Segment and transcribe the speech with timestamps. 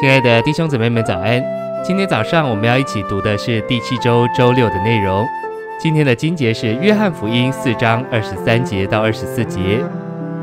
[0.00, 1.42] 亲爱的弟兄姊妹们，早安！
[1.84, 5.26] 今天早上我们要一起读的是第七周周六的内容。
[5.78, 9.78] 今天的经节是约翰福音四章二十三节到二十四节。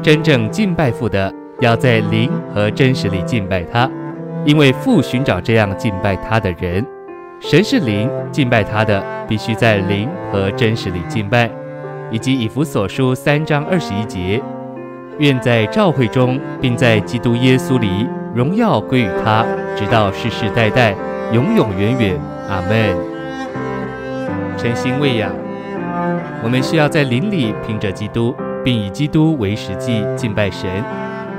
[0.03, 3.89] 真正敬拜父的，要在灵和真实里敬拜他，
[4.45, 6.85] 因为父寻找这样敬拜他的人。
[7.39, 11.49] 神是灵，敬拜他的必须在灵和真实里敬拜。
[12.11, 14.41] 以及以弗所书三章二十一节。
[15.19, 18.07] 愿在召会中，并在基督耶稣里。
[18.35, 19.43] 荣耀归于他，
[19.75, 20.93] 直到世世代代，
[21.33, 22.19] 永永远远。
[22.47, 22.95] 阿门。
[24.57, 25.31] 诚心喂养，
[26.43, 30.69] 我们需要在灵里凭着基督，并以基督为实际敬拜神。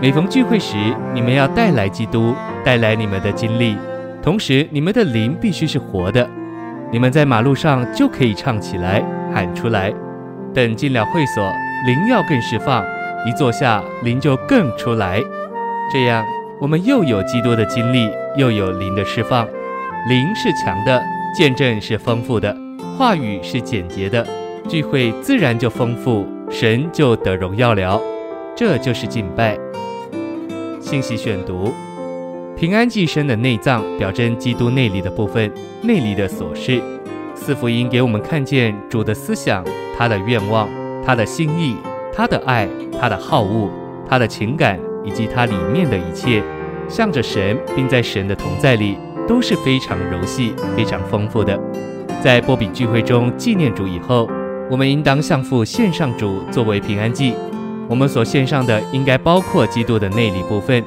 [0.00, 0.76] 每逢聚会时，
[1.14, 3.76] 你们要带来基督，带来你们的经历，
[4.22, 6.28] 同时你们的灵必须是活的。
[6.90, 9.02] 你们在马路上就可以唱起来，
[9.32, 9.92] 喊出来。
[10.54, 11.44] 等进了会所，
[11.86, 12.82] 灵要更释放；
[13.28, 15.22] 一坐下，灵就更出来。
[15.92, 16.24] 这样。
[16.60, 19.46] 我们又有基督的经历，又有灵的释放，
[20.08, 21.00] 灵是强的，
[21.32, 22.52] 见证是丰富的，
[22.96, 24.26] 话语是简洁的，
[24.68, 28.02] 聚会自然就丰富，神就得荣耀了。
[28.56, 29.56] 这就是敬拜。
[30.80, 31.72] 信息选读：
[32.56, 35.48] 平安祭牲的内脏表征基督内里的部分，
[35.82, 36.82] 内里的琐事。
[37.36, 39.64] 四福音给我们看见主的思想，
[39.96, 40.68] 他的愿望，
[41.06, 41.76] 他的心意，
[42.18, 42.68] 他的爱，
[43.00, 43.70] 他的好恶，
[44.08, 44.76] 他的情感。
[45.04, 46.42] 以及他里面的一切，
[46.86, 51.58] 向着神，并在神的同在里，都是非常柔细、非常丰富的。
[52.20, 54.28] 在波比聚会中纪念主以后，
[54.70, 57.32] 我们应当向父献上主作为平安祭。
[57.88, 60.84] 我们所献上的应该包括基督的内里部分。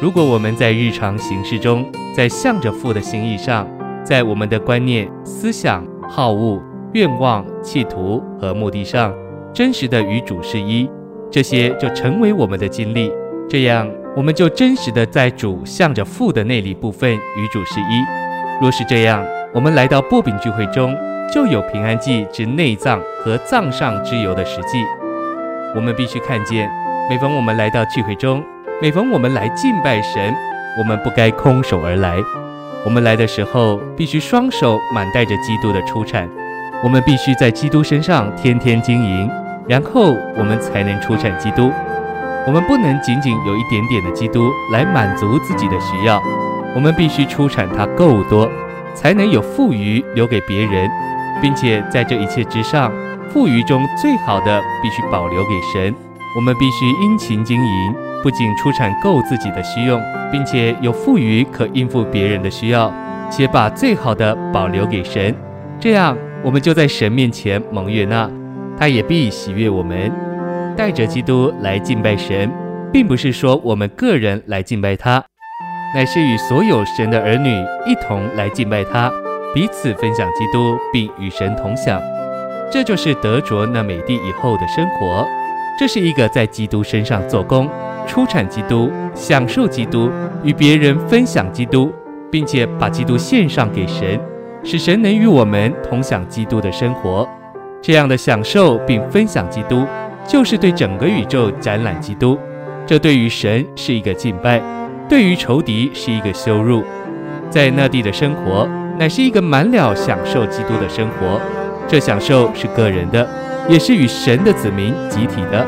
[0.00, 1.86] 如果我们在日常行事中，
[2.16, 3.68] 在向着父的心意上，
[4.02, 6.60] 在我们的观念、思想、好恶、
[6.94, 9.14] 愿望、企图和目的上，
[9.54, 10.88] 真实的与主是一，
[11.30, 13.12] 这些就成为我们的经历。
[13.48, 13.86] 这样，
[14.16, 18.02] 我们就真实的在主向着父的内里部分与主是一。
[18.62, 20.96] 若是这样，我们来到擘饼聚会中，
[21.30, 24.78] 就有平安祭之内脏和脏上之油的实际。
[25.76, 26.70] 我们必须看见，
[27.10, 28.42] 每逢我们来到聚会中，
[28.80, 30.34] 每逢我们来敬拜神，
[30.78, 32.16] 我们不该空手而来。
[32.86, 36.26] 我们来的时候，必须双手满带着基督的出产。
[36.82, 39.30] 我们必须在基督身上天天经营，
[39.68, 41.70] 然后我们才能出产基督。
[42.46, 46.20] 我们不能仅仅有一点点的基督来满足自己的需要，
[46.74, 48.50] 我们必须出产它够多，
[48.94, 50.90] 才能有富余留给别人，
[51.40, 52.90] 并且在这一切之上，
[53.32, 55.94] 富余中最好的必须保留给神。
[56.34, 60.00] 我们必须殷勤经营，不仅出产够自己的需用，
[60.32, 62.92] 并且有富余可应付别人的需要，
[63.30, 65.32] 且把最好的保留给神。
[65.78, 68.28] 这样，我们就在神面前蒙悦纳，
[68.78, 70.10] 他也必喜悦我们。
[70.76, 72.50] 带着基督来敬拜神，
[72.90, 75.22] 并不是说我们个人来敬拜他，
[75.94, 77.50] 乃是与所有神的儿女
[77.86, 79.12] 一同来敬拜他，
[79.54, 82.00] 彼此分享基督，并与神同享。
[82.70, 85.28] 这就是得着那美地以后的生活。
[85.78, 87.68] 这是一个在基督身上做工，
[88.06, 90.10] 出产基督，享受基督，
[90.42, 91.92] 与别人分享基督，
[92.30, 94.18] 并且把基督献上给神，
[94.64, 97.28] 使神能与我们同享基督的生活。
[97.82, 99.84] 这样的享受并分享基督。
[100.24, 102.38] 就是对整个宇宙展览基督，
[102.86, 104.62] 这对于神是一个敬拜，
[105.08, 106.84] 对于仇敌是一个羞辱。
[107.50, 108.68] 在那地的生活，
[109.00, 111.40] 乃是一个满了享受基督的生活。
[111.88, 113.28] 这享受是个人的，
[113.68, 115.66] 也是与神的子民集体的。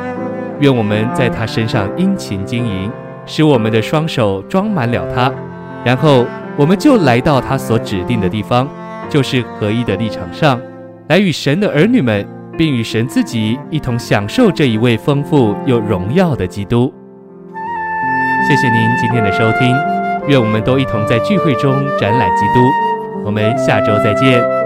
[0.60, 2.88] 愿我们在他身上殷勤经营，
[3.26, 5.32] 使我们的双手装满了他，
[5.84, 6.24] 然后
[6.56, 8.68] 我们就来到他所指定的地方，
[9.10, 10.60] 就是合一的立场上，
[11.08, 12.26] 来与神的儿女们。
[12.56, 16.94] 并与神自己一同享受这一位丰富又荣耀的基督。
[18.46, 19.74] 谢谢您今天的收听，
[20.28, 22.60] 愿我们都一同在聚会中展览基督。
[23.24, 24.63] 我们下周再见。